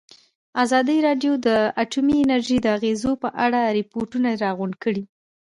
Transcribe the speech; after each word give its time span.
ازادي 0.63 0.97
راډیو 1.07 1.33
د 1.47 1.49
اټومي 1.83 2.15
انرژي 2.25 2.57
د 2.61 2.67
اغېزو 2.77 3.11
په 3.23 3.29
اړه 3.45 3.59
ریپوټونه 3.77 4.29
راغونډ 4.43 4.73
کړي. 4.83 5.03